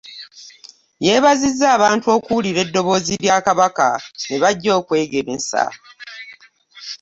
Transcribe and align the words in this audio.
Yeebazizza 1.05 1.65
abantu 1.77 2.05
okuwulira 2.15 2.59
eddoboozi 2.65 3.13
ky'obwakabaka 3.21 3.87
ne 4.27 4.37
bajja 4.43 4.71
okwegemesa 4.79 5.63